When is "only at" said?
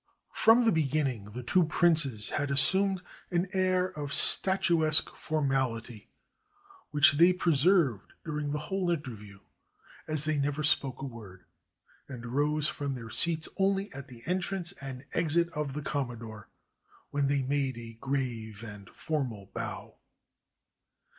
13.57-14.07